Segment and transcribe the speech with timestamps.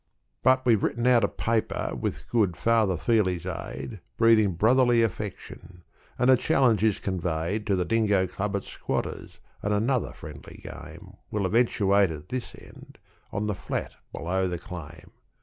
[0.41, 5.83] But we've written out a paper, with good Father Feeley's aid, Breathing brotherly affection;
[6.17, 11.17] and the challenge is conveyed To the Dingo Club at Squatter's, and another friendly game
[11.29, 12.97] Will eventuate at this end,
[13.31, 15.11] on the flat below the claim.